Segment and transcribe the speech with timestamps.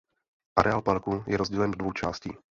[0.55, 2.33] Areál parku je rozdělen do dvou částí.